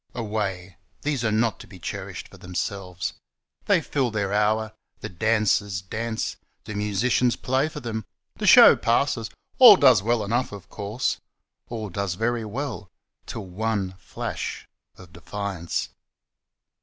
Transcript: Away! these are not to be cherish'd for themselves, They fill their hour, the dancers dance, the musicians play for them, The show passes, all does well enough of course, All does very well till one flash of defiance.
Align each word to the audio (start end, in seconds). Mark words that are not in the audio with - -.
Away! 0.15 0.77
these 1.03 1.23
are 1.23 1.31
not 1.31 1.59
to 1.59 1.67
be 1.67 1.77
cherish'd 1.77 2.27
for 2.27 2.37
themselves, 2.39 3.13
They 3.65 3.81
fill 3.81 4.09
their 4.09 4.33
hour, 4.33 4.73
the 5.01 5.09
dancers 5.09 5.79
dance, 5.83 6.37
the 6.63 6.73
musicians 6.73 7.35
play 7.35 7.69
for 7.69 7.81
them, 7.81 8.05
The 8.37 8.47
show 8.47 8.75
passes, 8.75 9.29
all 9.59 9.75
does 9.75 10.01
well 10.01 10.23
enough 10.23 10.51
of 10.51 10.69
course, 10.69 11.21
All 11.69 11.89
does 11.89 12.15
very 12.15 12.43
well 12.45 12.89
till 13.27 13.45
one 13.45 13.93
flash 13.99 14.67
of 14.97 15.13
defiance. 15.13 15.89